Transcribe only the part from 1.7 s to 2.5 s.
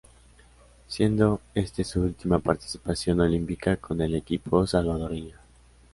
su última